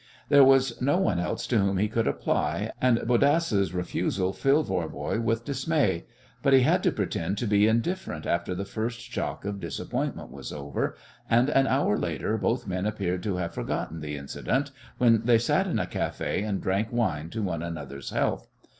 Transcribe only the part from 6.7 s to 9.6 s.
to pretend to be indifferent after the first shock of